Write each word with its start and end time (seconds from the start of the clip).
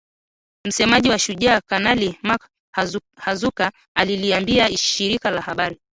Msemaji 0.65 1.09
wa 1.09 1.19
Shujaa 1.19 1.61
Kanali 1.61 2.19
Mak 2.23 2.49
Hazukay 3.17 3.69
aliliambia 3.95 4.77
shirika 4.77 5.31
la 5.31 5.41
habari 5.41 5.79